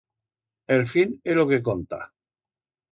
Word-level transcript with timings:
El 0.77 0.81
fin 0.93 1.13
é 1.31 1.37
lo 1.39 1.47
que 1.53 1.63
conta. 1.71 2.05